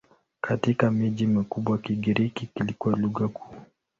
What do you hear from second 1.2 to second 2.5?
mikubwa Kigiriki